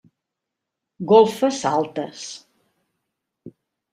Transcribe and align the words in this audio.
Golfes 1.11 1.59
altes. 1.71 2.23